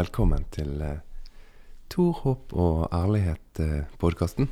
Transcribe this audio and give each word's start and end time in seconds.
velkommen 0.00 0.46
til 0.54 0.80
eh, 0.80 1.00
Tor, 1.92 2.14
håp 2.22 2.54
og 2.56 2.86
ærlighet-podkasten. 2.94 4.46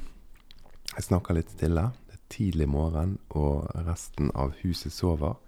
Jeg 0.91 1.05
snakker 1.07 1.39
litt 1.39 1.53
stille. 1.55 1.87
Det 2.05 2.17
er 2.19 2.25
tidlig 2.35 2.67
morgen, 2.69 3.15
og 3.31 3.71
resten 3.87 4.29
av 4.37 4.51
huset 4.61 4.93
sover. 4.93 5.39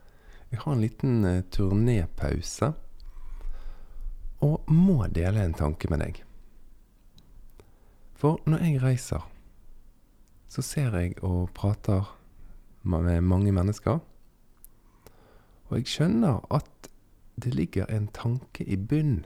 Jeg 0.48 0.62
har 0.62 0.72
en 0.72 0.80
liten 0.80 1.26
eh, 1.28 1.42
turnépause, 1.52 2.70
og 4.46 4.70
må 4.72 5.04
dele 5.12 5.42
en 5.44 5.56
tanke 5.58 5.90
med 5.92 6.00
deg. 6.00 6.22
For 8.16 8.40
når 8.48 8.64
jeg 8.64 8.80
reiser, 8.84 9.26
så 10.48 10.64
ser 10.64 10.96
jeg 10.96 11.18
og 11.20 11.50
prater 11.58 12.08
med 12.88 13.20
mange 13.20 13.52
mennesker, 13.52 14.00
og 15.68 15.76
jeg 15.76 15.92
skjønner 15.92 16.40
at 16.48 16.88
det 17.36 17.52
ligger 17.58 17.92
en 17.92 18.08
tanke 18.16 18.64
i 18.64 18.80
bunn 18.80 19.20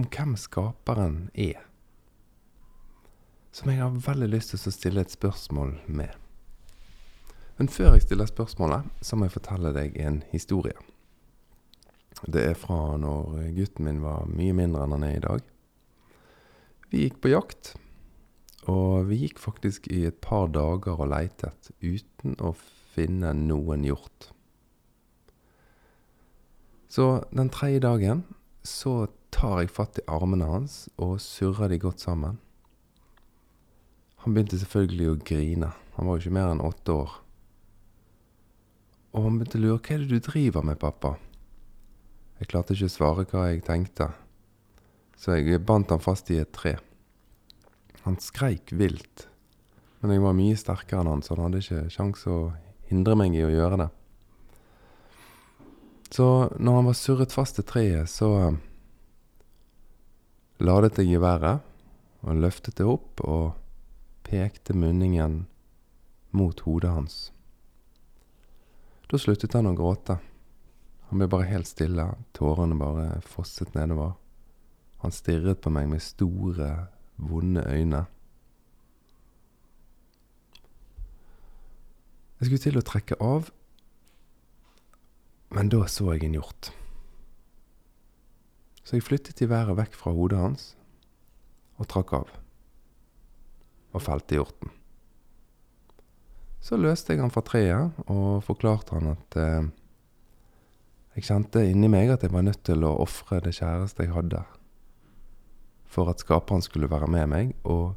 om 0.00 0.06
hvem 0.08 0.36
skaperen 0.40 1.28
er, 1.34 1.60
som 3.52 3.68
jeg 3.68 3.82
har 3.82 3.98
veldig 4.06 4.30
lyst 4.32 4.54
til 4.54 4.70
å 4.70 4.72
stille 4.72 5.04
et 5.04 5.12
spørsmål 5.12 5.74
med. 5.90 6.14
Men 7.58 7.68
før 7.68 7.92
jeg 7.92 8.06
stiller 8.06 8.30
spørsmålet, 8.30 8.88
så 9.04 9.18
må 9.18 9.26
jeg 9.26 9.34
fortelle 9.36 9.74
deg 9.76 9.98
en 10.00 10.22
historie. 10.30 10.78
Det 12.24 12.46
er 12.52 12.56
fra 12.56 12.96
når 13.00 13.50
gutten 13.56 13.84
min 13.84 14.00
var 14.04 14.30
mye 14.30 14.56
mindre 14.56 14.86
enn 14.86 14.96
han 14.96 15.04
er 15.04 15.18
i 15.18 15.24
dag. 15.26 15.44
Vi 16.90 17.04
gikk 17.04 17.20
på 17.20 17.34
jakt, 17.34 17.74
og 18.70 19.10
vi 19.10 19.20
gikk 19.26 19.40
faktisk 19.42 19.90
i 19.92 20.06
et 20.08 20.20
par 20.24 20.48
dager 20.54 20.96
og 20.96 21.12
leitet 21.12 21.72
uten 21.84 22.38
å 22.40 22.54
finne 22.94 23.34
noen 23.36 23.84
hjort. 23.84 24.30
Så 26.90 27.26
den 27.30 27.52
tredje 27.52 27.84
dagen 27.84 28.24
så 28.66 29.10
tar 29.34 29.62
jeg 29.62 29.72
fatt 29.72 30.00
i 30.00 30.06
armene 30.10 30.48
hans 30.48 30.84
og 31.00 31.18
surrer 31.22 31.72
de 31.72 31.80
godt 31.82 32.02
sammen. 32.02 32.38
Han 34.24 34.34
begynte 34.36 34.58
selvfølgelig 34.60 35.08
å 35.08 35.18
grine. 35.30 35.70
Han 35.96 36.08
var 36.08 36.18
jo 36.18 36.24
ikke 36.24 36.36
mer 36.36 36.52
enn 36.52 36.62
åtte 36.64 36.92
år. 36.92 37.16
Og 39.16 39.24
han 39.26 39.38
begynte 39.38 39.58
å 39.58 39.62
lure 39.64 39.80
hva 39.80 39.94
er 39.96 40.04
det 40.04 40.10
du 40.10 40.26
driver 40.28 40.66
med, 40.66 40.78
pappa? 40.80 41.14
Jeg 42.40 42.50
klarte 42.52 42.76
ikke 42.76 42.88
å 42.88 42.92
svare 42.92 43.26
hva 43.28 43.46
jeg 43.50 43.64
tenkte, 43.66 44.06
så 45.20 45.36
jeg 45.36 45.60
bandt 45.68 45.92
han 45.92 46.00
fast 46.00 46.30
i 46.32 46.38
et 46.40 46.52
tre. 46.56 46.78
Han 48.06 48.16
skreik 48.22 48.72
vilt, 48.72 49.26
men 50.00 50.14
jeg 50.14 50.24
var 50.24 50.36
mye 50.38 50.56
sterkere 50.56 51.02
enn 51.02 51.10
han, 51.12 51.24
så 51.24 51.34
han 51.34 51.48
hadde 51.48 51.60
ikke 51.60 51.90
sjans 51.92 52.24
å 52.30 52.38
hindre 52.88 53.16
meg 53.20 53.36
i 53.36 53.44
å 53.44 53.52
gjøre 53.52 53.82
det. 53.82 53.88
Så 56.10 56.28
når 56.56 56.78
han 56.78 56.88
var 56.88 56.96
surret 56.98 57.34
fast 57.36 57.58
til 57.60 57.68
treet, 57.68 58.08
så 58.10 58.30
ladet 60.60 60.98
jeg 61.00 61.08
geværet 61.14 61.60
og 62.20 62.36
løftet 62.36 62.76
det 62.76 62.86
opp 62.86 63.22
og 63.24 63.54
pekte 64.28 64.76
munningen 64.76 65.46
mot 66.36 66.60
hodet 66.66 66.92
hans. 66.94 67.16
Da 69.10 69.18
sluttet 69.18 69.56
han 69.56 69.66
å 69.66 69.74
gråte. 69.74 70.20
Han 71.10 71.18
ble 71.18 71.26
bare 71.32 71.48
helt 71.50 71.66
stille, 71.66 72.04
tårene 72.36 72.76
bare 72.78 73.06
fosset 73.26 73.72
nedover. 73.74 74.12
Han 75.02 75.14
stirret 75.16 75.62
på 75.64 75.72
meg 75.74 75.88
med 75.90 76.04
store, 76.04 76.68
vonde 77.16 77.64
øyne. 77.66 78.04
Jeg 82.38 82.46
skulle 82.46 82.62
til 82.62 82.78
å 82.78 82.84
trekke 82.86 83.18
av, 83.20 83.50
men 85.50 85.72
da 85.72 85.82
så 85.90 86.12
jeg 86.14 86.28
en 86.28 86.38
hjort. 86.38 86.70
Så 88.90 88.96
jeg 88.98 89.04
flyttet 89.06 89.38
i 89.38 89.46
været 89.46 89.76
vekk 89.78 89.92
fra 89.94 90.10
hodet 90.10 90.38
hans 90.42 90.62
og 91.78 91.86
trakk 91.92 92.10
av. 92.16 92.30
Og 93.94 94.02
felte 94.02 94.34
hjorten. 94.34 94.72
Så 96.58 96.74
løste 96.74 97.14
jeg 97.14 97.22
han 97.22 97.30
fra 97.30 97.44
treet 97.46 98.00
og 98.10 98.42
forklarte 98.42 98.96
han 98.96 99.12
at 99.12 99.36
eh, 99.38 99.68
jeg 101.14 101.28
kjente 101.28 101.62
inni 101.70 101.86
meg 101.92 102.10
at 102.10 102.26
jeg 102.26 102.34
var 102.34 102.42
nødt 102.48 102.64
til 102.66 102.82
å 102.82 102.96
ofre 103.04 103.38
det 103.44 103.54
kjæreste 103.60 104.08
jeg 104.08 104.12
hadde, 104.16 104.42
for 105.86 106.10
at 106.10 106.26
skaperen 106.26 106.66
skulle 106.66 106.90
være 106.90 107.12
med 107.14 107.30
meg 107.30 107.54
og 107.62 107.94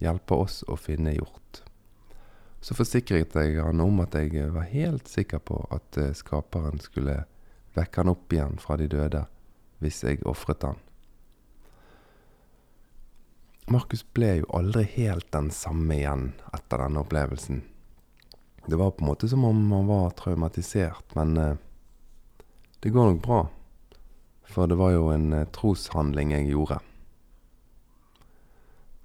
hjelpe 0.00 0.40
oss 0.40 0.62
å 0.64 0.78
finne 0.80 1.12
hjort. 1.18 1.60
Så 2.64 2.72
forsikret 2.72 3.36
jeg 3.36 3.60
han 3.60 3.84
om 3.84 4.00
at 4.00 4.16
jeg 4.16 4.48
var 4.56 4.72
helt 4.72 5.12
sikker 5.12 5.44
på 5.44 5.60
at 5.68 6.00
eh, 6.00 6.16
skaperen 6.16 6.80
skulle 6.80 7.26
vekke 7.76 8.00
han 8.00 8.16
opp 8.16 8.32
igjen 8.32 8.56
fra 8.64 8.80
de 8.80 8.88
døde 8.88 9.26
hvis 9.84 10.02
jeg 10.06 10.24
ofret 10.28 10.64
han. 10.66 10.80
Markus 13.70 14.02
ble 14.16 14.40
jo 14.42 14.48
aldri 14.56 14.84
helt 14.96 15.30
den 15.32 15.50
samme 15.54 15.96
igjen 15.96 16.32
etter 16.52 16.82
denne 16.84 17.00
opplevelsen. 17.04 17.62
Det 18.66 18.76
var 18.80 18.92
på 18.96 19.04
en 19.04 19.10
måte 19.12 19.28
som 19.28 19.44
om 19.44 19.60
han 19.72 19.88
var 19.88 20.12
traumatisert, 20.18 21.14
men 21.16 21.36
eh, 21.36 21.56
det 22.80 22.92
går 22.92 23.12
nok 23.12 23.22
bra. 23.24 23.40
For 24.48 24.68
det 24.68 24.76
var 24.80 24.92
jo 24.92 25.08
en 25.12 25.32
eh, 25.32 25.48
troshandling 25.52 26.32
jeg 26.36 26.52
gjorde. 26.52 26.80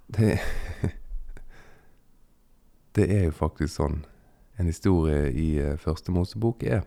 Det 0.08 0.38
Det 2.92 3.06
er 3.06 3.28
jo 3.28 3.34
faktisk 3.36 3.76
sånn 3.76 4.00
en 4.58 4.66
historie 4.66 5.28
i 5.30 5.46
uh, 5.62 5.76
Første 5.78 6.12
Mosebok 6.12 6.64
er. 6.66 6.82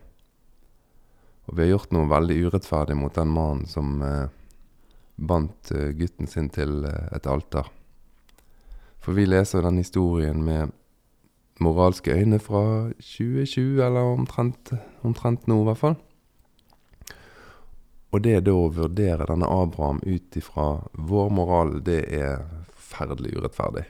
Og 1.46 1.56
vi 1.56 1.64
har 1.64 1.74
gjort 1.74 1.92
noe 1.92 2.08
veldig 2.08 2.38
urettferdig 2.46 2.96
mot 2.96 3.14
den 3.14 3.32
mannen 3.34 3.66
som 3.68 3.98
eh, 4.02 4.32
bandt 5.14 5.70
uh, 5.74 5.90
gutten 5.94 6.26
sin 6.26 6.48
til 6.50 6.86
et 6.88 7.26
alter. 7.30 7.68
For 9.04 9.14
vi 9.14 9.26
leser 9.28 9.62
den 9.62 9.78
historien 9.78 10.40
med 10.42 10.72
moralske 11.60 12.16
øyne 12.16 12.40
fra 12.42 12.90
2020, 12.98 13.84
eller 13.84 14.00
omtrent, 14.16 14.72
omtrent 15.02 15.46
nå, 15.46 15.60
i 15.60 15.68
hvert 15.68 15.82
fall. 15.82 15.96
Og 18.14 18.22
det 18.22 18.44
da 18.46 18.54
å 18.54 18.70
vurdere 18.70 19.26
denne 19.26 19.50
Abraham 19.50 20.00
ut 20.06 20.36
ifra 20.38 20.68
vår 20.94 21.30
moral, 21.34 21.76
det 21.84 22.04
er 22.14 22.44
forferdelig 22.72 23.34
urettferdig. 23.38 23.84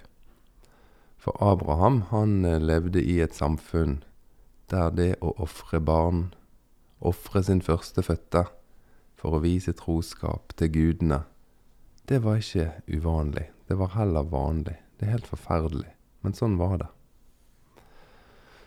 For 1.20 1.36
Abraham, 1.44 2.02
han 2.10 2.44
eh, 2.44 2.60
levde 2.60 3.02
i 3.04 3.18
et 3.24 3.36
samfunn 3.36 4.02
der 4.72 4.90
det 4.96 5.10
å 5.20 5.34
ofre 5.44 5.80
barn, 5.80 6.30
ofre 7.00 7.42
sin 7.42 7.62
førstefødte 7.62 8.44
for 9.18 9.36
å 9.36 9.42
vise 9.44 9.72
troskap 9.76 10.52
til 10.58 10.72
gudene, 10.74 11.22
det 12.08 12.20
var 12.24 12.36
ikke 12.36 12.70
uvanlig. 12.92 13.48
Det 13.68 13.78
var 13.80 13.94
heller 13.94 14.26
vanlig. 14.28 14.76
Det 15.00 15.06
er 15.06 15.16
helt 15.16 15.28
forferdelig, 15.30 15.88
men 16.20 16.36
sånn 16.36 16.58
var 16.60 16.76
det. 16.82 16.90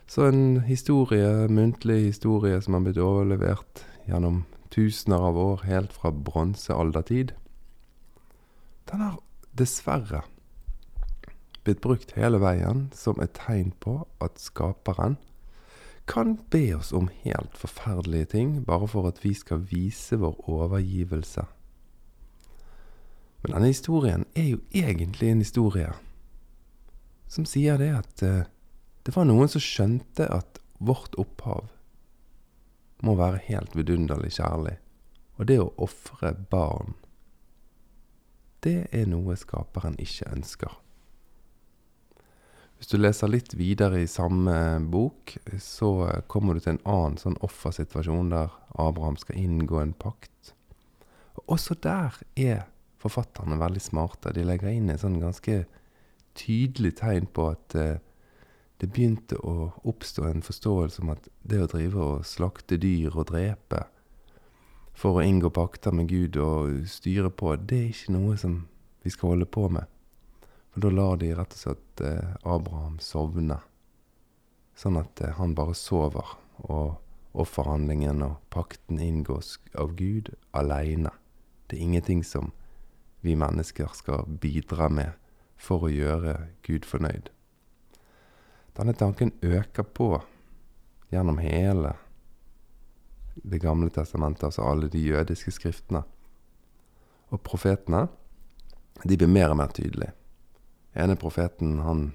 Så 0.08 0.26
en 0.26 0.62
historie, 0.66 1.48
muntlig 1.52 2.08
historie 2.08 2.62
som 2.64 2.78
har 2.78 2.86
blitt 2.86 3.02
overlevert 3.04 3.84
gjennom 4.08 4.46
tusener 4.74 5.22
av 5.30 5.38
år, 5.38 5.66
helt 5.68 5.94
fra 5.94 6.12
bronsealdertid, 6.12 7.36
den 8.88 9.04
har 9.04 9.20
dessverre 9.60 10.24
blitt 11.68 11.82
brukt 11.84 12.14
hele 12.16 12.40
veien 12.40 12.86
som 12.96 13.20
et 13.20 13.34
tegn 13.36 13.74
på 13.84 14.00
at 14.24 14.40
skaperen 14.40 15.18
kan 16.08 16.38
be 16.50 16.76
oss 16.76 16.94
om 16.96 17.10
helt 17.24 17.58
forferdelige 17.58 18.26
ting 18.26 18.64
bare 18.66 18.88
for 18.88 19.08
at 19.10 19.20
vi 19.26 19.34
skal 19.36 19.66
vise 19.68 20.18
vår 20.20 20.38
overgivelse. 20.50 21.44
Men 23.44 23.54
denne 23.54 23.72
historien 23.72 24.26
er 24.36 24.54
jo 24.54 24.62
egentlig 24.72 25.32
en 25.32 25.44
historie 25.44 25.92
som 27.28 27.46
sier 27.46 27.78
det 27.80 27.92
at 27.92 28.24
uh, 28.24 28.48
det 29.04 29.16
var 29.16 29.28
noen 29.28 29.52
som 29.52 29.64
skjønte 29.64 30.30
at 30.32 30.62
vårt 30.80 31.16
opphav 31.20 31.68
må 33.04 33.16
være 33.20 33.44
helt 33.50 33.76
vidunderlig 33.78 34.34
kjærlig. 34.40 34.78
Og 35.38 35.48
det 35.48 35.60
å 35.62 35.74
ofre 35.78 36.34
barn, 36.50 36.96
det 38.66 38.88
er 38.96 39.06
noe 39.12 39.36
skaperen 39.38 40.00
ikke 40.02 40.32
ønsker. 40.34 40.74
Hvis 42.78 42.92
du 42.92 43.00
leser 43.00 43.32
litt 43.32 43.56
videre 43.58 44.04
i 44.04 44.10
samme 44.10 44.54
bok, 44.94 45.34
så 45.58 45.90
kommer 46.30 46.54
du 46.54 46.62
til 46.62 46.76
en 46.76 46.84
annen 46.86 47.18
sånn 47.18 47.38
offersituasjon 47.46 48.30
der 48.36 48.54
Abraham 48.78 49.18
skal 49.18 49.40
inngå 49.42 49.80
en 49.82 49.96
pakt. 49.98 50.54
Og 51.40 51.58
også 51.58 51.78
der 51.82 52.20
er 52.38 52.68
forfatterne 53.02 53.58
veldig 53.58 53.82
smarte. 53.82 54.34
De 54.34 54.46
legger 54.46 54.70
inn 54.70 54.92
et 54.94 55.02
sånn 55.02 55.18
ganske 55.22 55.64
tydelig 56.38 57.00
tegn 57.02 57.26
på 57.34 57.50
at 57.56 57.78
uh, 57.78 57.98
det 58.78 58.92
begynte 58.94 59.40
å 59.42 59.72
oppstå 59.90 60.28
en 60.30 60.46
forståelse 60.46 61.02
om 61.02 61.16
at 61.16 61.30
det 61.42 61.64
å 61.64 61.70
drive 61.72 62.04
og 62.04 62.26
slakte 62.30 62.78
dyr 62.78 63.16
og 63.16 63.32
drepe 63.32 63.88
for 64.98 65.18
å 65.18 65.26
inngå 65.26 65.50
pakter 65.54 65.94
med 65.94 66.10
Gud 66.10 66.38
og 66.42 66.86
styre 66.90 67.30
på, 67.34 67.56
det 67.58 67.78
er 67.78 67.90
ikke 67.94 68.14
noe 68.14 68.38
som 68.38 68.60
vi 69.06 69.14
skal 69.14 69.34
holde 69.34 69.50
på 69.50 69.66
med. 69.70 69.86
Og 70.78 70.82
da 70.84 70.90
lar 70.94 71.16
de 71.18 71.32
rett 71.34 71.56
og 71.56 71.58
slett 71.58 72.02
eh, 72.06 72.34
Abraham 72.46 73.00
sovne, 73.02 73.56
sånn 74.78 75.00
at 75.00 75.22
eh, 75.26 75.32
han 75.34 75.56
bare 75.58 75.74
sover, 75.74 76.36
og 76.70 77.00
offerhandlingen 77.34 78.22
og 78.22 78.36
pakten 78.54 79.00
inngås 79.02 79.56
av 79.74 79.96
Gud 79.98 80.30
aleine, 80.54 81.10
Det 81.68 81.78
er 81.78 81.82
ingenting 81.82 82.22
som 82.24 82.52
vi 83.22 83.34
mennesker 83.36 83.90
skal 83.94 84.28
bidra 84.28 84.88
med 84.90 85.18
for 85.58 85.88
å 85.88 85.90
gjøre 85.90 86.36
Gud 86.62 86.86
fornøyd. 86.86 87.32
Denne 88.78 88.94
tanken 88.94 89.34
øker 89.42 89.84
på 89.84 90.22
gjennom 91.10 91.42
hele 91.42 91.96
Det 93.34 93.60
gamle 93.62 93.90
testamentet, 93.90 94.44
altså 94.44 94.62
alle 94.62 94.88
de 94.90 95.02
jødiske 95.02 95.52
skriftene. 95.52 96.04
Og 97.30 97.42
profetene, 97.42 98.08
de 99.04 99.18
blir 99.18 99.28
mer 99.28 99.50
og 99.50 99.58
mer 99.58 99.74
tydelige. 99.74 100.14
Ene 100.98 101.18
profeten, 101.20 101.80
han 101.86 102.10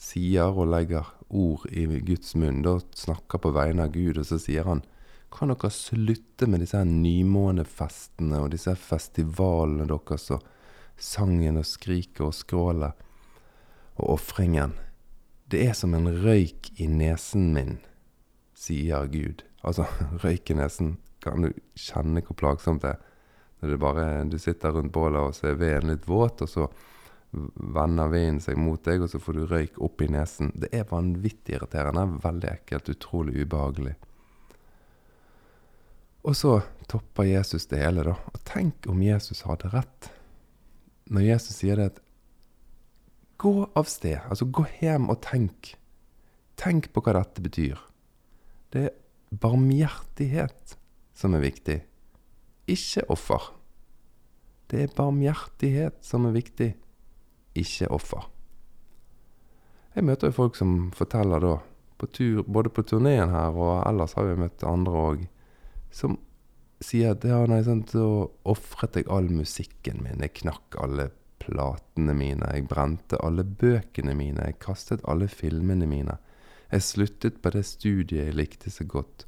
sier 0.00 0.56
og 0.56 0.70
legger 0.72 1.08
ord 1.28 1.66
i 1.70 1.84
Guds 2.02 2.34
munn, 2.38 2.62
da 2.64 2.78
snakker 2.96 3.42
på 3.42 3.52
vegne 3.54 3.86
av 3.86 3.94
Gud, 3.94 4.18
og 4.18 4.26
så 4.26 4.40
sier 4.40 4.66
han 4.68 4.82
kan 5.30 5.52
dere 5.52 5.70
slutte 5.70 6.48
med 6.50 6.64
disse 6.64 6.78
her 6.80 6.88
nymånefestene 6.88 8.40
og 8.42 8.50
disse 8.50 8.72
her 8.72 8.80
festivalene 8.80 9.86
deres 9.86 10.26
og 10.34 10.46
sangen 11.00 11.60
og 11.60 11.68
skriket 11.68 12.24
og 12.26 12.34
skrålet 12.34 13.04
og 14.00 14.16
ofringen? 14.16 14.74
Det 15.50 15.62
er 15.68 15.76
som 15.78 15.94
en 15.94 16.10
røyk 16.24 16.72
i 16.82 16.88
nesen 16.90 17.52
min, 17.54 17.78
sier 18.54 19.06
Gud. 19.10 19.44
Altså, 19.62 19.86
røyk 20.24 20.50
i 20.50 20.58
nesen. 20.58 20.96
Kan 21.22 21.46
du 21.46 21.52
kjenne 21.78 22.24
hvor 22.24 22.38
plagsomt 22.38 22.82
det 22.82 22.94
er? 22.94 23.06
Når 23.60 23.74
det 23.74 23.80
bare, 23.82 24.04
du 24.24 24.38
sitter 24.40 24.72
rundt 24.72 24.92
bålet, 24.94 25.20
og 25.20 25.34
så 25.36 25.50
er 25.50 25.58
veden 25.60 25.92
litt 25.92 26.06
våt, 26.08 26.40
og 26.40 26.48
så 26.48 26.68
vender 27.30 28.10
vinden 28.10 28.40
seg 28.42 28.58
mot 28.58 28.82
deg, 28.84 29.04
og 29.04 29.10
så 29.12 29.20
får 29.22 29.36
du 29.36 29.42
røyk 29.50 29.80
opp 29.82 30.02
i 30.02 30.10
nesen. 30.10 30.52
Det 30.58 30.72
er 30.74 30.88
vanvittig 30.90 31.56
irriterende. 31.56 32.06
Veldig 32.22 32.50
ekkelt. 32.52 32.90
Utrolig 32.92 33.44
ubehagelig. 33.44 33.96
Og 36.26 36.36
så 36.36 36.58
topper 36.90 37.28
Jesus 37.30 37.68
det 37.70 37.80
hele, 37.80 38.04
da. 38.04 38.16
Og 38.18 38.40
tenk 38.48 38.88
om 38.90 39.00
Jesus 39.02 39.44
hadde 39.48 39.70
rett. 39.72 40.10
Når 41.10 41.28
Jesus 41.30 41.60
sier 41.62 41.80
det 41.80 41.92
at 41.94 42.06
Gå 43.40 43.70
av 43.72 43.86
sted. 43.88 44.18
Altså, 44.28 44.44
gå 44.44 44.66
hjem 44.82 45.06
og 45.08 45.22
tenk. 45.24 45.70
Tenk 46.60 46.90
på 46.92 47.00
hva 47.00 47.14
dette 47.16 47.40
betyr. 47.40 47.78
Det 48.68 48.82
er 48.90 48.98
barmhjertighet 49.40 50.74
som 51.16 51.32
er 51.38 51.46
viktig, 51.46 51.78
ikke 52.68 53.06
offer. 53.12 53.46
Det 54.68 54.84
er 54.84 54.92
barmhjertighet 54.92 55.96
som 56.04 56.28
er 56.28 56.36
viktig, 56.36 56.68
ikke 57.58 57.90
offer. 57.90 58.26
Jeg 59.94 60.06
møter 60.06 60.30
jo 60.30 60.36
folk 60.36 60.58
som 60.58 60.90
forteller 60.94 61.42
da, 61.42 61.54
på 62.00 62.08
tur, 62.14 62.42
både 62.46 62.70
på 62.72 62.84
turneen 62.86 63.32
her 63.32 63.56
og 63.56 63.82
ellers 63.84 64.14
har 64.16 64.28
vi 64.28 64.38
møtt 64.40 64.64
andre 64.64 65.06
òg, 65.10 65.24
som 65.92 66.16
sier 66.80 67.12
at 67.12 67.26
ja, 67.28 67.42
nei, 67.50 67.60
sant, 67.66 67.92
så 67.92 68.30
ofret 68.48 68.96
jeg 68.96 69.08
all 69.12 69.28
musikken 69.34 70.00
min. 70.04 70.22
Jeg 70.22 70.38
knakk 70.40 70.78
alle 70.80 71.10
platene 71.40 72.14
mine. 72.16 72.48
Jeg 72.54 72.68
brente 72.70 73.18
alle 73.24 73.44
bøkene 73.44 74.14
mine. 74.16 74.46
Jeg 74.48 74.60
kastet 74.62 75.04
alle 75.08 75.28
filmene 75.28 75.88
mine. 75.90 76.16
Jeg 76.70 76.86
sluttet 76.86 77.40
på 77.42 77.52
det 77.54 77.66
studiet 77.66 78.30
jeg 78.30 78.38
likte 78.38 78.72
så 78.72 78.86
godt. 78.88 79.26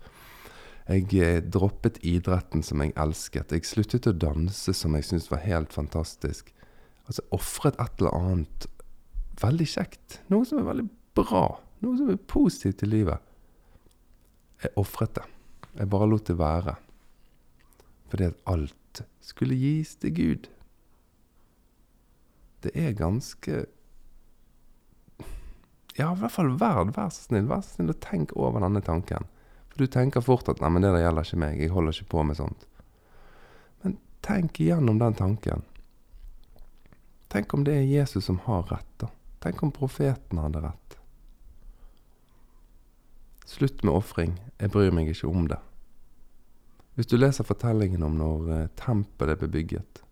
Jeg 0.88 1.06
eh, 1.22 1.40
droppet 1.42 2.00
idretten 2.06 2.64
som 2.66 2.82
jeg 2.82 2.94
elsket. 2.98 3.52
Jeg 3.54 3.68
sluttet 3.68 4.08
å 4.10 4.16
danse 4.16 4.74
som 4.74 4.96
jeg 4.96 5.08
syntes 5.08 5.30
var 5.32 5.44
helt 5.44 5.74
fantastisk. 5.74 6.52
Altså 7.06 7.24
ofret 7.34 7.78
et 7.82 8.00
eller 8.00 8.14
annet 8.16 8.66
veldig 9.42 9.66
kjekt. 9.68 10.20
Noe 10.32 10.46
som 10.48 10.60
er 10.62 10.68
veldig 10.68 10.86
bra. 11.18 11.44
Noe 11.82 11.98
som 11.98 12.10
er 12.12 12.20
positivt 12.30 12.84
i 12.86 12.90
livet. 12.90 13.18
Jeg 14.62 14.74
ofret 14.78 15.14
det. 15.18 15.26
Jeg 15.78 15.90
bare 15.90 16.08
lot 16.08 16.26
det 16.28 16.38
være. 16.38 16.76
Fordi 18.12 18.28
at 18.28 18.42
alt 18.46 19.02
skulle 19.24 19.56
gis 19.56 19.96
til 19.96 20.14
Gud. 20.14 20.50
Det 22.62 22.70
er 22.78 22.92
ganske 22.92 23.64
Ja, 25.98 26.12
i 26.12 26.20
hvert 26.22 26.32
fall 26.32 26.54
verd, 26.56 26.94
vær 26.96 27.10
så 27.12 27.26
snill, 27.26 27.48
vær 27.50 27.60
så 27.60 27.74
snill 27.76 27.92
og 27.92 27.98
tenk 28.00 28.30
over 28.32 28.62
denne 28.64 28.80
tanken. 28.80 29.26
For 29.68 29.82
du 29.82 29.90
tenker 29.92 30.24
fort 30.24 30.48
at 30.48 30.60
'nei, 30.60 30.70
men 30.70 30.82
det 30.82 30.92
der 30.92 31.04
gjelder 31.04 31.26
ikke 31.26 31.40
meg, 31.42 31.58
jeg 31.60 31.70
holder 31.70 31.92
ikke 31.92 32.12
på 32.14 32.22
med 32.22 32.36
sånt'. 32.36 32.64
Men 33.82 33.98
tenk 34.22 34.60
igjennom 34.60 34.98
den 34.98 35.14
tanken. 35.14 35.62
Tenk 37.32 37.54
om 37.54 37.64
det 37.64 37.78
er 37.78 37.88
Jesus 37.88 38.26
som 38.28 38.42
har 38.44 38.66
rett, 38.68 38.92
da. 39.00 39.08
Tenk 39.40 39.62
om 39.64 39.72
profeten 39.72 40.38
hadde 40.38 40.60
rett. 40.60 40.96
Slutt 43.48 43.80
med 43.82 43.96
ofring. 43.96 44.34
Jeg 44.60 44.72
bryr 44.74 44.92
meg 44.92 45.08
ikke 45.08 45.30
om 45.30 45.46
det. 45.48 45.58
Hvis 46.92 47.08
du 47.08 47.16
leser 47.16 47.48
fortellingen 47.48 48.04
om 48.04 48.18
når 48.20 48.50
eh, 48.52 48.70
tempelet 48.76 49.40
ble 49.40 49.48
bygget, 49.54 50.02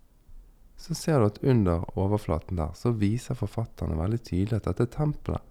så 0.81 0.97
ser 0.97 1.21
du 1.21 1.27
at 1.29 1.43
under 1.45 1.85
overflaten 2.01 2.57
der 2.57 2.73
så 2.77 2.95
viser 2.97 3.37
forfatterne 3.37 3.99
veldig 4.01 4.21
tydelig 4.25 4.57
at 4.57 4.71
dette 4.71 4.89
tempelet, 4.97 5.45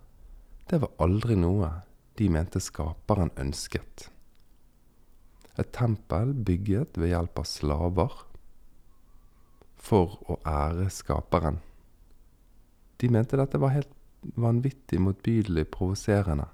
det 0.70 0.82
var 0.82 0.96
aldri 1.06 1.38
noe 1.38 1.70
de 2.18 2.32
mente 2.34 2.62
skaperen 2.62 3.30
ønsket. 3.38 4.10
Et 5.62 5.70
tempel 5.76 6.34
bygget 6.34 6.98
ved 6.98 7.14
hjelp 7.14 7.42
av 7.42 7.48
slaver 7.50 8.18
for 9.80 10.20
å 10.30 10.38
ære 10.48 10.90
skaperen. 10.94 11.60
De 13.00 13.10
mente 13.10 13.40
dette 13.40 13.60
var 13.62 13.74
helt 13.74 13.94
vanvittig 14.36 15.00
motbydelig 15.02 15.70
provoserende. 15.72 16.50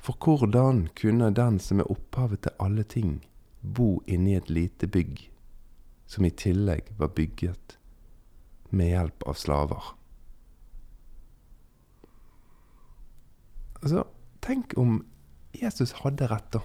For 0.00 0.16
hvordan 0.16 0.86
kunne 0.96 1.34
den 1.36 1.58
som 1.60 1.82
er 1.82 1.90
opphavet 1.92 2.46
til 2.46 2.56
alle 2.64 2.84
ting, 2.88 3.18
bo 3.60 3.98
inni 4.06 4.36
et 4.38 4.48
lite 4.48 4.88
bygg, 4.88 5.26
som 6.08 6.24
i 6.24 6.32
tillegg 6.32 6.88
var 6.96 7.12
bygget 7.12 7.76
med 8.70 8.94
hjelp 8.94 9.26
av 9.28 9.36
slaver? 9.36 9.92
Altså, 13.82 14.06
tenk 14.42 14.72
om 14.80 15.02
Jesus 15.54 15.92
hadde 16.00 16.30
rett, 16.30 16.48
da. 16.54 16.62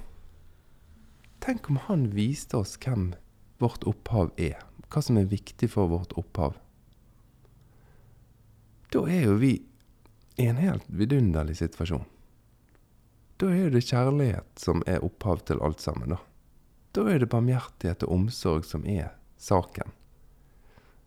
Tenk 1.43 1.67
om 1.69 1.81
han 1.89 2.07
viste 2.15 2.57
oss 2.57 2.77
hvem 2.79 3.11
vårt 3.63 3.85
opphav 3.89 4.33
er, 4.37 4.59
hva 4.91 5.01
som 5.01 5.17
er 5.19 5.29
viktig 5.31 5.69
for 5.71 5.91
vårt 5.91 6.13
opphav. 6.19 6.57
Da 8.93 9.05
er 9.09 9.25
jo 9.25 9.39
vi 9.41 9.55
i 10.37 10.45
en 10.49 10.59
helt 10.61 10.85
vidunderlig 10.87 11.57
situasjon. 11.61 12.05
Da 13.41 13.49
er 13.49 13.73
det 13.73 13.85
kjærlighet 13.87 14.61
som 14.61 14.83
er 14.87 15.03
opphav 15.05 15.41
til 15.47 15.61
alt 15.65 15.81
sammen, 15.81 16.13
da. 16.13 16.19
Da 16.93 17.07
er 17.09 17.23
det 17.23 17.31
barmhjertighet 17.33 18.05
og 18.05 18.13
omsorg 18.19 18.67
som 18.69 18.85
er 18.85 19.15
saken. 19.41 19.89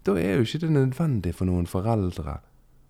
Da 0.02 0.16
er 0.18 0.36
jo 0.36 0.46
ikke 0.46 0.64
det 0.64 0.72
nødvendig 0.74 1.36
for 1.38 1.46
noen 1.46 1.68
foreldre 1.70 2.40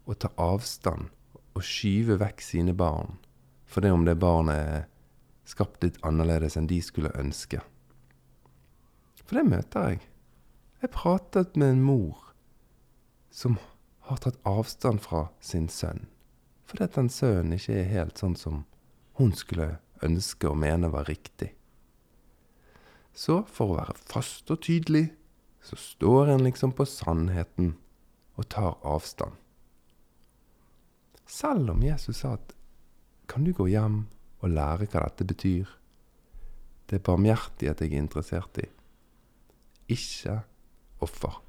å 0.08 0.16
ta 0.16 0.32
avstand 0.40 1.12
og 1.56 1.64
skyve 1.64 2.16
vekk 2.20 2.42
sine 2.44 2.72
barn 2.76 3.16
for 3.66 3.80
det 3.80 3.92
om 3.92 4.04
det 4.04 4.14
barnet 4.14 4.56
er 4.56 4.84
skapt 5.46 5.82
litt 5.84 5.98
annerledes 6.06 6.56
enn 6.56 6.68
de 6.70 6.78
skulle 6.82 7.12
ønske. 7.18 7.60
For 9.26 9.40
det 9.40 9.48
møter 9.50 9.88
jeg. 9.90 10.02
Jeg 10.82 10.92
pratet 10.94 11.56
med 11.58 11.72
en 11.74 11.82
mor 11.82 12.20
som 13.34 13.58
har 14.06 14.20
tatt 14.22 14.38
avstand 14.46 15.02
fra 15.02 15.26
sin 15.42 15.66
sønn, 15.72 16.06
fordi 16.68 16.86
at 16.86 16.94
den 16.98 17.10
sønnen 17.10 17.56
ikke 17.56 17.80
er 17.80 17.90
helt 17.90 18.20
sånn 18.22 18.36
som 18.38 18.62
hun 19.18 19.32
skulle 19.34 19.78
ønske 20.06 20.48
og 20.48 20.58
mene 20.60 20.92
var 20.92 21.08
riktig. 21.10 21.50
Så 23.16 23.40
for 23.48 23.72
å 23.72 23.78
være 23.80 23.96
fast 24.06 24.52
og 24.52 24.60
tydelig, 24.62 25.08
så 25.64 25.78
står 25.80 26.34
en 26.34 26.44
liksom 26.46 26.76
på 26.76 26.86
sannheten 26.86 27.72
og 28.36 28.46
tar 28.52 28.76
avstand. 28.86 29.32
Selv 31.26 31.72
om 31.72 31.82
Jesus 31.82 32.20
sa 32.22 32.36
at 32.36 32.52
kan 33.26 33.42
du 33.42 33.50
gå 33.56 33.66
hjem 33.72 34.04
og 34.44 34.52
lære 34.52 34.86
hva 34.92 35.08
dette 35.08 35.26
betyr? 35.26 35.72
Det 36.86 37.00
er 37.00 37.06
barmhjertighet 37.08 37.82
jeg 37.82 37.96
er 37.96 38.04
interessert 38.04 38.60
i, 38.62 38.68
ikke 39.92 40.40
offer. 41.04 41.42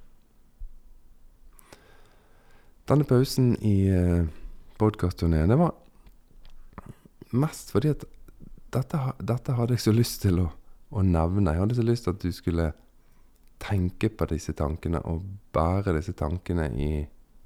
Denne 2.88 3.04
pausen 3.08 3.56
i 3.66 3.76
eh, 3.92 4.28
podkastturneen, 4.80 5.52
det 5.52 5.58
var 5.60 5.74
mest 7.36 7.74
fordi 7.74 7.92
at 7.92 8.06
dette, 8.72 9.00
dette, 9.20 9.56
hadde 9.58 9.76
jeg 9.76 9.84
så 9.84 9.94
lyst 9.96 10.22
til 10.24 10.40
å, 10.44 10.48
å, 10.92 11.04
nevne. 11.04 11.52
Jeg 11.52 11.64
hadde 11.66 11.80
så 11.80 11.86
lyst 11.86 12.08
til 12.08 12.16
at 12.16 12.24
du 12.24 12.32
skulle 12.36 12.72
tenke 13.60 14.10
på 14.14 14.28
disse 14.30 14.54
tankene 14.56 15.02
og 15.10 15.26
bære 15.56 15.96
disse 15.98 16.14
tankene 16.16 16.70
i 16.78 16.92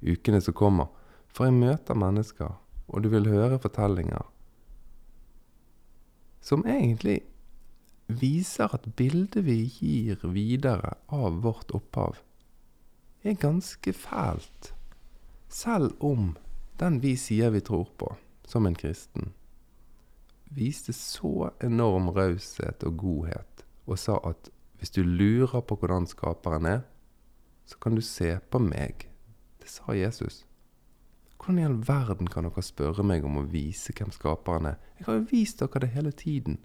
ukene 0.02 0.42
som 0.44 0.54
kommer. 0.54 0.92
For 1.32 1.48
jeg 1.48 1.56
møter 1.56 1.98
mennesker, 1.98 2.52
og 2.92 3.02
du 3.02 3.08
vil 3.10 3.30
høre 3.32 3.58
fortellinger 3.62 4.28
som 6.42 6.64
egentlig 6.66 7.20
viser 8.20 8.72
at 8.74 8.86
bildet 8.96 9.44
vi 9.46 9.62
gir 9.66 10.22
videre 10.34 10.96
av 11.08 11.40
vårt 11.44 11.72
opphav, 11.76 12.18
er 13.22 13.38
ganske 13.38 13.92
fælt. 13.92 14.72
Selv 15.48 15.92
om 16.00 16.34
den 16.80 17.00
vi 17.02 17.14
sier 17.16 17.52
vi 17.54 17.60
tror 17.60 17.90
på, 17.98 18.14
som 18.44 18.66
en 18.66 18.74
kristen, 18.74 19.32
viste 20.52 20.92
så 20.92 21.50
enorm 21.60 22.10
raushet 22.12 22.84
og 22.84 22.96
godhet 22.98 23.64
og 23.86 23.98
sa 23.98 24.18
at 24.24 24.50
Hvis 24.82 24.90
du 24.90 25.02
lurer 25.02 25.60
på 25.60 25.76
hvordan 25.78 26.08
skaperen 26.10 26.66
er, 26.66 26.80
så 27.64 27.78
kan 27.78 27.94
du 27.94 28.00
se 28.02 28.40
på 28.50 28.58
meg. 28.58 29.06
Det 29.62 29.68
sa 29.70 29.94
Jesus. 29.94 30.40
Hvordan 31.38 31.58
i 31.58 31.64
all 31.64 31.76
verden 31.86 32.26
kan 32.26 32.48
dere 32.48 32.62
spørre 32.62 33.04
meg 33.06 33.22
om 33.24 33.38
å 33.38 33.44
vise 33.46 33.94
hvem 33.94 34.10
skaperen 34.10 34.66
er? 34.72 34.80
Jeg 34.98 35.06
har 35.06 35.20
jo 35.20 35.28
vist 35.30 35.62
dere 35.62 35.84
det 35.84 35.92
hele 35.94 36.10
tiden. 36.10 36.58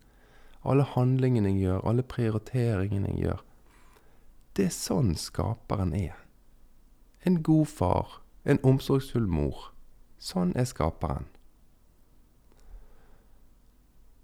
Alle 0.64 0.84
handlingene 0.84 1.52
jeg 1.54 1.68
gjør, 1.68 1.84
alle 1.90 2.04
prioriteringene 2.04 3.12
jeg 3.14 3.24
gjør. 3.28 3.44
Det 4.58 4.66
er 4.66 4.74
sånn 4.74 5.14
skaperen 5.20 5.94
er. 5.94 6.16
En 7.26 7.42
god 7.44 7.68
far, 7.70 8.22
en 8.44 8.62
omsorgsfull 8.66 9.28
mor. 9.30 9.72
Sånn 10.18 10.56
er 10.58 10.66
skaperen. 10.66 11.28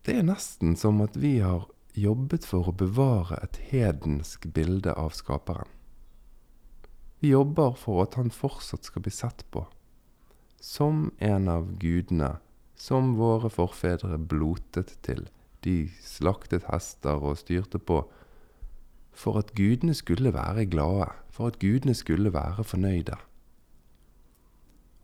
Det 0.03 0.17
er 0.19 0.25
nesten 0.27 0.75
som 0.75 0.99
at 1.03 1.15
vi 1.15 1.37
har 1.39 1.67
jobbet 1.93 2.47
for 2.47 2.67
å 2.67 2.75
bevare 2.75 3.37
et 3.45 3.59
hedensk 3.69 4.49
bilde 4.55 4.95
av 4.97 5.13
skaperen. 5.15 5.69
Vi 7.21 7.31
jobber 7.31 7.77
for 7.79 8.03
at 8.03 8.17
han 8.19 8.33
fortsatt 8.33 8.89
skal 8.89 9.05
bli 9.05 9.13
sett 9.13 9.45
på 9.53 9.67
som 10.63 11.11
en 11.19 11.47
av 11.47 11.77
gudene 11.77 12.37
som 12.75 13.13
våre 13.19 13.49
forfedre 13.51 14.15
blotet 14.17 14.93
til. 15.03 15.25
De 15.63 15.89
slaktet 16.03 16.67
hester 16.71 17.21
og 17.23 17.37
styrte 17.37 17.79
på 17.79 18.03
for 19.13 19.37
at 19.37 19.53
gudene 19.55 19.93
skulle 19.93 20.33
være 20.33 20.65
glade, 20.65 21.07
for 21.29 21.47
at 21.47 21.59
gudene 21.59 21.93
skulle 21.93 22.33
være 22.33 22.63
fornøyde. 22.63 23.15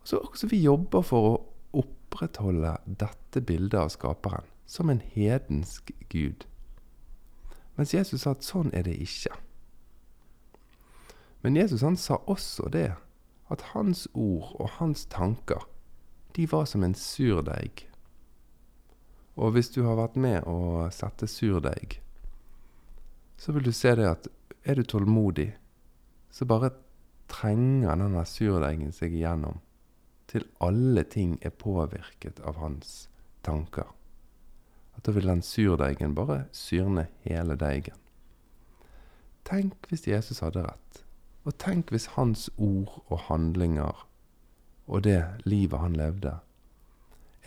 Så 0.04 0.18
også 0.18 0.48
vi 0.48 0.64
jobber 0.64 1.02
for 1.06 1.28
å 1.30 1.36
opprettholde 1.84 2.78
dette 2.86 3.42
bildet 3.42 3.78
av 3.78 3.92
skaperen 3.94 4.48
som 4.66 4.90
en 4.90 5.02
hedensk 5.02 5.92
gud. 6.10 6.46
Mens 7.78 7.94
Jesus 7.94 8.22
sa 8.26 8.34
at 8.34 8.46
sånn 8.46 8.74
er 8.74 8.84
det 8.90 8.98
ikke. 9.02 9.32
Men 11.42 11.56
Jesus 11.56 11.86
han 11.86 11.98
sa 11.98 12.20
også 12.28 12.70
det, 12.74 12.92
at 13.50 13.62
hans 13.74 14.08
ord 14.14 14.56
og 14.60 14.70
hans 14.78 15.06
tanker, 15.10 15.64
de 16.36 16.46
var 16.52 16.66
som 16.70 16.84
en 16.84 16.96
surdeig. 16.96 17.89
Og 19.40 19.56
hvis 19.56 19.72
du 19.72 19.82
har 19.88 19.96
vært 20.00 20.18
med 20.20 20.44
å 20.50 20.90
sette 20.92 21.30
surdeig, 21.32 22.00
så 23.40 23.56
vil 23.56 23.70
du 23.70 23.72
se 23.76 23.94
det 23.96 24.08
at 24.10 24.28
er 24.68 24.76
du 24.76 24.84
tålmodig, 24.84 25.54
så 26.30 26.46
bare 26.46 26.74
trenger 27.32 27.96
denne 27.96 28.26
surdeigen 28.28 28.92
seg 28.96 29.16
igjennom 29.16 29.62
til 30.30 30.44
alle 30.62 31.06
ting 31.10 31.38
er 31.42 31.56
påvirket 31.56 32.44
av 32.46 32.60
hans 32.60 33.08
tanker 33.48 33.88
at 35.00 35.08
da 35.08 35.14
vil 35.16 35.30
den 35.32 35.42
surdeigen 35.46 36.12
bare 36.16 36.42
syrne 36.52 37.06
hele 37.24 37.56
deigen. 37.56 37.96
Tenk 39.48 39.88
hvis 39.88 40.04
Jesus 40.10 40.42
hadde 40.44 40.66
rett, 40.66 41.04
og 41.48 41.56
tenk 41.62 41.94
hvis 41.94 42.10
hans 42.18 42.50
ord 42.58 43.00
og 43.08 43.22
handlinger 43.30 44.04
og 44.90 45.06
det 45.08 45.22
livet 45.48 45.80
han 45.80 45.96
levde, 45.96 46.34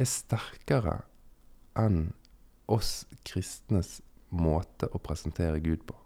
er 0.01 0.09
sterkere 0.09 1.03
enn 1.79 2.13
oss 2.73 3.05
kristnes 3.27 4.01
måte 4.33 4.89
å 4.93 5.01
presentere 5.03 5.61
Gud 5.61 5.85
på. 5.87 5.97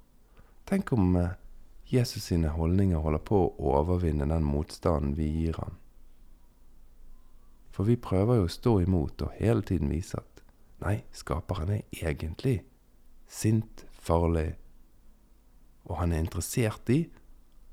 Tenk 0.66 0.92
om 0.96 1.16
eh, 1.20 1.35
Jesus 1.87 2.26
sine 2.30 2.50
holdninger 2.50 2.99
holder 2.99 3.23
på 3.23 3.42
å 3.46 3.75
overvinne 3.78 4.26
den 4.26 4.46
motstanden 4.46 5.14
vi 5.18 5.28
gir 5.30 5.58
ham. 5.62 5.76
For 7.70 7.87
vi 7.87 7.99
prøver 8.00 8.40
jo 8.40 8.49
å 8.49 8.52
stå 8.52 8.78
imot 8.82 9.23
og 9.23 9.37
hele 9.38 9.62
tiden 9.66 9.92
vise 9.92 10.18
at 10.18 10.32
Nei, 10.76 10.99
skaperen 11.08 11.70
er 11.73 11.85
egentlig 12.04 12.58
sint, 13.32 13.87
farlig, 13.96 14.50
og 15.88 16.02
han 16.02 16.12
er 16.12 16.20
interessert 16.20 16.90
i 16.92 17.06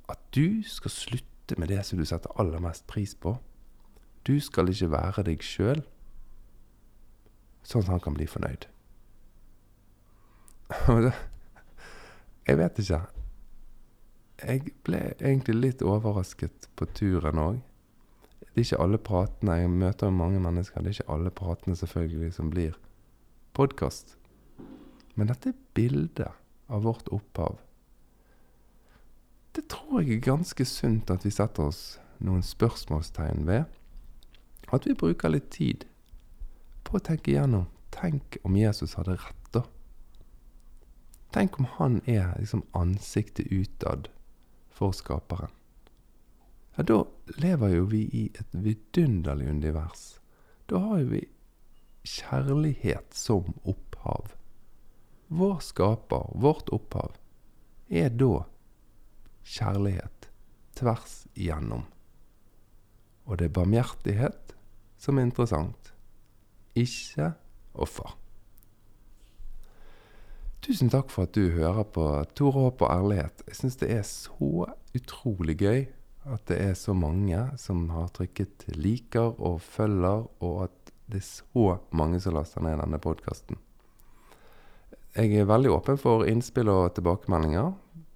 at 0.07 0.21
du 0.35 0.63
skal 0.63 0.93
slutte 0.93 1.57
med 1.59 1.67
det 1.73 1.81
som 1.83 1.99
du 1.99 2.05
setter 2.07 2.31
aller 2.39 2.63
mest 2.63 2.85
pris 2.87 3.11
på. 3.11 3.35
Du 4.23 4.37
skal 4.39 4.71
ikke 4.71 4.91
være 4.93 5.25
deg 5.27 5.43
sjøl, 5.43 5.83
sånn 7.67 7.83
at 7.85 7.91
han 7.93 8.03
kan 8.03 8.15
bli 8.17 8.27
fornøyd. 8.29 8.67
Jeg 12.47 12.59
vet 12.59 12.79
ikke. 12.83 13.01
Jeg 14.43 14.73
ble 14.83 15.01
egentlig 15.19 15.55
litt 15.55 15.83
overrasket 15.85 16.67
på 16.75 16.87
turen 16.97 17.39
òg. 17.39 17.61
Det 18.53 18.59
er 18.59 18.65
ikke 18.67 18.81
alle 18.83 18.99
pratene 19.01 19.55
Jeg 19.57 19.69
møter 19.71 20.11
mange 20.13 20.39
mennesker. 20.43 20.81
Det 20.81 20.91
er 20.91 20.97
ikke 20.99 21.13
alle 21.15 21.31
pratene 21.31 21.75
selvfølgelig 21.79 22.33
som 22.35 22.49
blir 22.53 22.75
podkast. 23.53 24.17
Men 25.15 25.29
dette 25.29 25.53
bildet 25.73 26.33
av 26.67 26.83
vårt 26.83 27.07
opphav, 27.13 27.59
det 29.53 29.67
tror 29.69 30.01
jeg 30.01 30.17
er 30.17 30.25
ganske 30.25 30.65
sunt 30.65 31.11
at 31.13 31.25
vi 31.25 31.31
setter 31.31 31.69
oss 31.69 31.99
noen 32.17 32.41
spørsmålstegn 32.45 33.45
ved. 33.45 33.65
At 34.73 34.87
vi 34.89 34.95
bruker 34.97 35.29
litt 35.29 35.51
tid 35.53 35.85
på 36.93 37.01
å 37.01 37.07
tenke 37.09 37.33
igjennom 37.33 37.69
Tenk 37.93 38.37
om 38.41 38.55
Jesus 38.57 38.95
hadde 38.97 39.15
rett, 39.21 39.49
da. 39.53 39.61
Tenk 41.33 41.59
om 41.59 41.67
han 41.77 41.99
er 42.09 42.31
liksom 42.39 42.63
ansiktet 42.73 43.51
utad 43.53 44.09
for 44.73 44.95
skaperen. 44.97 45.51
Ja, 46.73 46.83
da 46.89 47.03
lever 47.37 47.75
jo 47.75 47.83
vi 47.91 48.01
i 48.09 48.23
et 48.33 48.57
vidunderlig 48.65 49.49
univers. 49.49 50.17
Da 50.65 50.81
har 50.81 51.03
jo 51.03 51.11
vi 51.11 51.21
kjærlighet 52.03 53.13
som 53.13 53.53
opphav. 53.61 54.33
Vår 55.29 55.61
skaper, 55.61 56.33
vårt 56.33 56.73
opphav, 56.73 57.13
er 57.93 58.09
da 58.09 58.43
kjærlighet 59.45 60.29
tvers 60.81 61.23
igjennom. 61.37 61.85
Og 63.29 63.37
det 63.37 63.51
er 63.51 63.57
barmhjertighet 63.61 64.57
som 64.97 65.21
er 65.21 65.29
interessant, 65.29 65.92
ikke 66.75 67.33
offer. 67.73 68.15
Tusen 70.63 70.87
takk 70.87 71.09
for 71.11 71.27
at 71.27 71.35
du 71.35 71.49
hører 71.51 71.83
på 71.91 72.05
Tore 72.37 72.69
Håp 72.69 72.85
og 72.85 72.93
ærlighet. 72.93 73.43
Jeg 73.49 73.57
syns 73.59 73.79
det 73.81 73.89
er 73.91 74.05
så 74.07 74.69
utrolig 74.95 75.57
gøy 75.59 75.81
at 76.23 76.45
det 76.47 76.59
er 76.63 76.77
så 76.79 76.93
mange 76.95 77.39
som 77.59 77.89
har 77.91 78.07
trykket 78.15 78.69
liker 78.79 79.35
og 79.43 79.59
følger, 79.61 80.23
og 80.39 80.63
at 80.69 80.93
det 81.11 81.19
er 81.19 81.27
så 81.27 81.77
mange 81.91 82.21
som 82.23 82.37
laster 82.37 82.63
ned 82.63 82.79
denne 82.79 82.99
podkasten. 83.03 83.59
Jeg 85.13 85.35
er 85.35 85.49
veldig 85.51 85.73
åpen 85.75 85.99
for 85.99 86.23
innspill 86.25 86.71
og 86.71 86.95
tilbakemeldinger. 86.95 87.73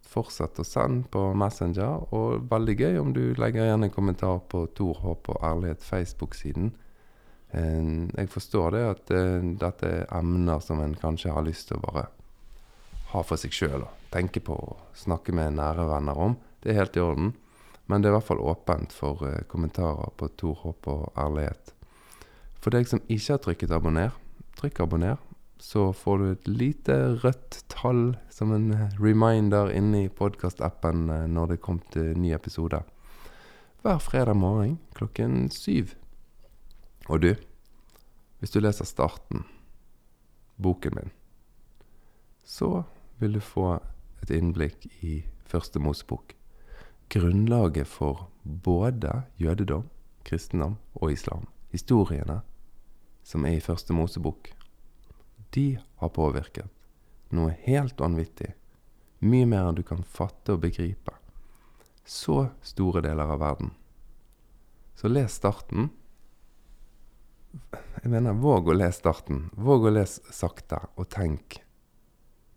Fortsett 0.07 0.57
å 0.57 0.65
sende 0.65 1.05
på 1.11 1.27
Messenger, 1.37 2.07
og 2.15 2.47
veldig 2.49 2.77
gøy 2.79 2.99
om 3.01 3.11
du 3.13 3.35
legger 3.37 3.67
igjen 3.67 3.85
en 3.85 3.93
kommentar 3.93 4.39
på 4.49 4.63
Tor 4.77 5.03
Håp 5.03 5.29
og 5.35 5.43
ærlighet 5.43 5.83
Facebook-siden. 5.83 6.71
Eh, 7.51 8.07
jeg 8.17 8.29
forstår 8.29 8.75
det 8.75 8.83
at 8.83 9.11
eh, 9.15 9.49
dette 9.59 9.91
er 10.01 10.07
emner 10.19 10.59
som 10.63 10.81
en 10.83 10.95
kanskje 10.99 11.31
har 11.31 11.45
lyst 11.47 11.69
til 11.69 11.79
å 11.79 11.85
bare 11.85 12.07
ha 13.13 13.23
for 13.23 13.39
seg 13.39 13.55
sjøl 13.55 13.85
og 13.85 14.07
tenke 14.11 14.41
på 14.43 14.55
og 14.55 14.97
snakke 14.97 15.35
med 15.35 15.55
nære 15.55 15.87
venner 15.87 16.19
om. 16.27 16.35
Det 16.63 16.73
er 16.73 16.81
helt 16.81 16.97
i 16.99 17.03
orden. 17.03 17.35
Men 17.87 18.03
det 18.03 18.09
er 18.09 18.15
i 18.15 18.17
hvert 18.17 18.27
fall 18.27 18.43
åpent 18.43 18.91
for 18.95 19.23
eh, 19.27 19.45
kommentarer 19.47 20.11
på 20.19 20.27
Tor 20.35 20.59
Håp 20.65 20.89
og 20.91 21.07
ærlighet. 21.15 21.71
For 22.59 22.75
deg 22.75 22.89
som 22.89 23.03
ikke 23.07 23.37
har 23.37 23.43
trykket 23.45 23.75
abonner, 23.75 24.11
trykk 24.59 24.83
abonner. 24.83 25.21
Så 25.63 25.87
får 25.95 26.17
du 26.19 26.25
et 26.27 26.49
lite 26.51 26.95
rødt 27.23 27.61
tall 27.71 28.17
som 28.29 28.51
en 28.53 28.67
reminder 28.99 29.71
inne 29.73 30.03
i 30.03 30.11
podkastappen 30.13 31.07
når 31.33 31.55
det 31.55 31.61
kom 31.63 31.79
til 31.95 32.11
ny 32.19 32.35
episode. 32.35 32.83
Hver 33.81 34.03
fredag 34.03 34.37
morgen 34.37 34.77
klokken 34.93 35.47
syv. 35.49 35.95
Og 37.07 37.21
du, 37.23 37.31
hvis 38.39 38.51
du 38.53 38.59
leser 38.59 38.85
starten, 38.85 39.45
boken 40.57 40.95
min, 40.97 41.11
så 42.43 42.83
vil 43.19 43.37
du 43.37 43.43
få 43.43 43.77
et 44.23 44.33
innblikk 44.33 44.89
i 45.01 45.21
Første 45.47 45.79
Mosebok. 45.79 46.33
Grunnlaget 47.09 47.87
for 47.87 48.27
både 48.43 49.21
jødedom, 49.39 49.87
kristendom 50.27 50.75
og 50.95 51.11
islam 51.11 51.47
historiene 51.71 52.41
som 53.23 53.45
er 53.45 53.57
i 53.57 53.63
Første 53.63 53.93
Mosebok, 53.93 54.49
de 55.53 55.77
har 55.99 56.13
påvirket 56.15 56.69
noe 57.35 57.51
helt 57.65 57.99
vanvittig. 57.99 58.53
Mye 59.19 59.47
mer 59.49 59.67
enn 59.67 59.77
du 59.77 59.83
kan 59.83 60.03
fatte 60.03 60.55
og 60.55 60.61
begripe. 60.63 61.11
Så 62.07 62.47
store 62.63 63.01
deler 63.03 63.33
av 63.33 63.41
verden. 63.41 63.73
Så 64.95 65.11
les 65.11 65.33
starten. 65.33 65.89
Jeg 68.03 68.11
mener, 68.11 68.37
våg 68.37 68.69
å 68.69 68.75
lese 68.77 68.99
starten. 69.01 69.47
Våg 69.53 69.87
å 69.87 69.93
lese 69.93 70.33
sakte, 70.33 70.79
og 70.95 71.09
tenk. 71.13 71.59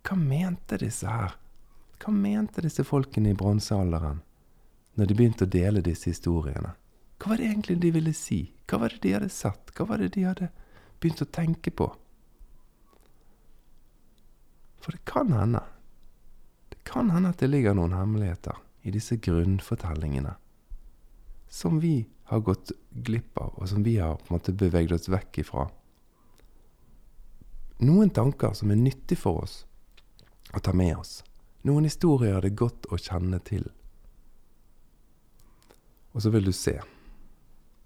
Hva 0.07 0.17
mente 0.17 0.79
disse 0.81 1.09
her? 1.09 1.37
Hva 2.01 2.13
mente 2.15 2.63
disse 2.65 2.85
folkene 2.87 3.33
i 3.33 3.37
bronsealderen 3.37 4.23
når 4.99 5.09
de 5.09 5.17
begynte 5.17 5.47
å 5.47 5.51
dele 5.51 5.83
disse 5.85 6.11
historiene? 6.11 6.73
Hva 7.21 7.33
var 7.33 7.41
det 7.41 7.51
egentlig 7.51 7.77
de 7.83 7.91
ville 7.93 8.15
si? 8.17 8.41
Hva 8.69 8.81
var 8.81 8.95
det 8.95 9.03
de 9.05 9.13
hadde 9.17 9.29
sett? 9.33 9.73
Hva 9.77 9.87
var 9.91 10.01
det 10.01 10.15
de 10.17 10.25
hadde 10.25 10.49
begynt 11.01 11.21
å 11.25 11.29
tenke 11.29 11.73
på? 11.73 11.91
For 14.81 14.97
det 14.97 15.05
kan 15.09 15.33
hende, 15.37 15.61
det 16.73 16.81
kan 16.89 17.13
hende 17.13 17.35
at 17.35 17.43
det 17.43 17.51
ligger 17.53 17.77
noen 17.77 17.93
hemmeligheter 17.99 18.57
i 18.89 18.95
disse 18.95 19.19
grunnfortellingene 19.21 20.39
som 21.51 21.81
vi 21.81 22.09
har 22.25 22.41
gått 22.41 22.71
glipp 22.91 23.39
av, 23.39 23.55
og 23.59 23.69
som 23.69 23.83
vi 23.83 23.97
har 23.99 24.15
på 24.15 24.31
en 24.31 24.37
måte 24.37 24.53
beveget 24.55 24.95
oss 24.95 25.09
vekk 25.11 25.41
ifra. 25.43 25.67
Noen 27.83 28.13
tanker 28.15 28.55
som 28.55 28.71
er 28.71 28.79
nyttig 28.79 29.19
for 29.19 29.43
oss 29.43 29.65
å 30.55 30.63
ta 30.63 30.73
med 30.77 30.95
oss. 31.01 31.25
Noen 31.67 31.89
historier 31.89 32.39
er 32.39 32.47
det 32.47 32.55
godt 32.55 32.87
å 32.95 32.99
kjenne 33.03 33.41
til. 33.43 33.67
Og 36.15 36.23
så 36.23 36.31
vil 36.31 36.47
du 36.47 36.55
se, 36.55 36.77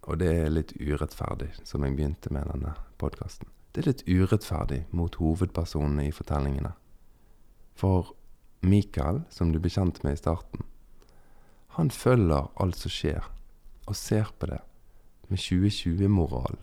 og 0.05 0.21
det 0.21 0.29
er 0.45 0.53
litt 0.53 0.77
urettferdig, 0.77 1.55
som 1.65 1.85
jeg 1.85 1.97
begynte 1.97 2.33
med 2.37 2.51
denne 2.53 2.77
podkasten. 3.01 3.49
Det 3.73 3.81
er 3.81 3.91
litt 3.91 4.05
urettferdig 4.07 4.83
mot 4.93 5.17
hovedpersonene 5.19 6.05
i 6.11 6.13
fortellingene. 6.13 6.75
For 7.81 8.13
Mikael, 8.61 9.25
som 9.33 9.53
du 9.53 9.59
ble 9.61 9.73
kjent 9.73 10.03
med 10.05 10.19
i 10.19 10.21
starten, 10.21 10.69
han 11.81 11.89
følger 11.91 12.53
alt 12.61 12.79
som 12.79 12.93
skjer 12.93 13.33
og 13.87 13.97
ser 13.97 14.31
på 14.39 14.49
det 14.51 14.61
med 15.29 15.39
2020-moral. 15.39 16.59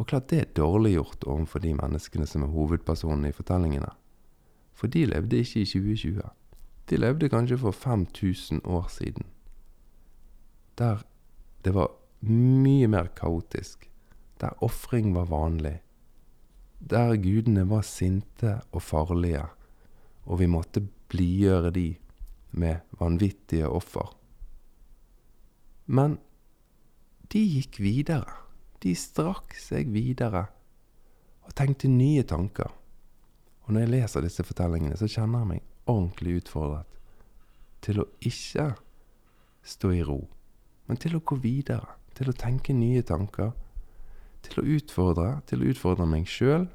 Og 0.00 0.06
klart 0.06 0.30
det 0.30 0.40
er 0.40 0.52
dårlig 0.56 0.94
gjort 0.94 1.26
overfor 1.28 1.62
de 1.62 1.74
menneskene 1.76 2.26
som 2.26 2.46
er 2.46 2.54
hovedpersonene 2.54 3.30
i 3.30 3.36
fortellingene. 3.36 3.90
For 4.72 4.88
de 4.88 5.04
levde 5.10 5.42
ikke 5.42 5.60
i 5.60 5.68
2020. 5.68 6.22
De 6.90 6.98
levde 6.98 7.28
kanskje 7.28 7.58
for 7.60 7.76
5000 7.76 8.62
år 8.64 8.88
siden. 8.88 9.26
Der 10.78 11.04
det 11.64 11.74
var 11.76 11.90
mye 12.24 12.88
mer 12.88 13.10
kaotisk. 13.16 13.84
Der 14.40 14.56
ofring 14.64 15.12
var 15.14 15.28
vanlig. 15.28 15.80
Der 16.80 17.16
gudene 17.20 17.66
var 17.68 17.82
sinte 17.84 18.60
og 18.72 18.82
farlige, 18.82 19.44
og 20.24 20.40
vi 20.40 20.46
måtte 20.48 20.80
blidgjøre 21.12 21.70
de 21.70 21.94
med 22.52 22.80
vanvittige 23.00 23.68
offer. 23.68 24.16
Men 25.90 26.18
de 27.32 27.42
gikk 27.42 27.80
videre. 27.82 28.38
De 28.80 28.94
strakk 28.96 29.56
seg 29.58 29.90
videre 29.92 30.46
og 31.44 31.54
tenkte 31.58 31.90
nye 31.90 32.22
tanker. 32.26 32.70
Og 33.66 33.74
når 33.74 33.84
jeg 33.84 33.92
leser 33.94 34.24
disse 34.24 34.44
fortellingene, 34.46 34.96
så 34.96 35.08
kjenner 35.10 35.42
jeg 35.42 35.50
meg 35.50 35.66
ordentlig 35.90 36.40
utfordret 36.40 36.86
til 37.84 38.02
å 38.02 38.06
ikke 38.26 38.70
stå 39.66 39.90
i 39.96 40.02
ro, 40.04 40.20
men 40.86 41.00
til 41.00 41.16
å 41.16 41.22
gå 41.24 41.38
videre. 41.40 41.96
Til 42.18 42.28
å 42.28 42.36
tenke 42.36 42.74
nye 42.76 43.00
tanker. 43.06 43.52
Til 44.44 44.60
å 44.60 44.66
utfordre. 44.76 45.28
Til 45.48 45.62
å 45.62 45.68
utfordre 45.70 46.04
meg 46.10 46.26
sjøl, 46.28 46.66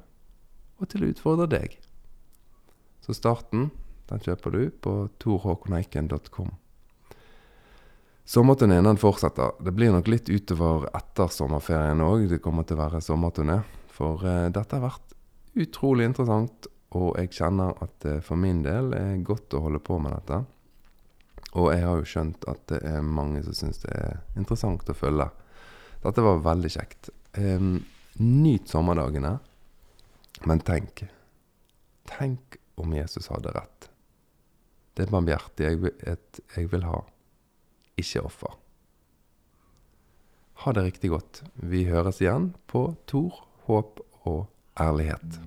og 0.80 0.88
til 0.90 1.04
å 1.04 1.10
utfordre 1.12 1.46
deg. 1.52 1.76
Så 3.04 3.14
starten, 3.14 3.68
den 4.10 4.22
kjøper 4.24 4.56
du 4.56 4.62
på 4.82 4.94
torhåkoneiken.com. 5.22 6.50
Sommerturneen 8.26 8.96
fortsetter. 8.96 9.52
Det 9.60 9.70
blir 9.70 9.92
nok 9.94 10.08
litt 10.10 10.28
utover 10.28 10.88
etter 10.98 11.28
sommerferien 11.30 12.00
òg. 12.02 12.24
Det 12.26 12.40
kommer 12.42 12.66
til 12.66 12.74
å 12.74 12.80
være 12.80 12.98
sommerturné. 13.04 13.60
For 13.94 14.24
eh, 14.26 14.48
dette 14.50 14.74
har 14.74 14.82
vært 14.82 15.14
utrolig 15.62 16.08
interessant, 16.10 16.66
og 16.98 17.14
jeg 17.20 17.30
kjenner 17.38 17.78
at 17.86 17.94
det 18.02 18.16
for 18.26 18.40
min 18.40 18.64
del 18.66 18.90
er 18.98 19.22
godt 19.22 19.54
å 19.54 19.62
holde 19.68 19.78
på 19.78 20.00
med 20.02 20.16
dette. 20.16 20.40
Og 21.54 21.70
jeg 21.70 21.86
har 21.86 22.02
jo 22.02 22.10
skjønt 22.16 22.50
at 22.50 22.66
det 22.74 22.82
er 22.90 23.06
mange 23.06 23.46
som 23.46 23.54
syns 23.54 23.84
det 23.86 23.94
er 23.94 24.18
interessant 24.34 24.90
å 24.90 24.98
følge. 24.98 25.30
Dette 26.02 26.26
var 26.26 26.42
veldig 26.50 26.74
kjekt. 26.74 27.14
Um, 27.38 27.78
nyt 28.18 28.68
sommerdagene, 28.74 29.36
men 30.50 30.66
tenk. 30.66 31.06
Tenk 32.10 32.58
om 32.74 32.92
Jesus 32.98 33.30
hadde 33.30 33.54
rett. 33.54 33.92
Det 34.98 35.06
er 35.06 35.14
barmhjertighet 35.14 36.40
jeg 36.56 36.74
vil 36.74 36.90
ha 36.90 37.06
ikke 37.96 38.24
offer. 38.28 38.56
Ha 40.64 40.72
det 40.72 40.86
riktig 40.86 41.10
godt. 41.12 41.42
Vi 41.54 41.84
høres 41.88 42.20
igjen 42.24 42.54
på 42.70 42.88
Tor, 43.08 43.44
håp 43.68 44.00
og 44.24 44.46
ærlighet. 44.80 45.40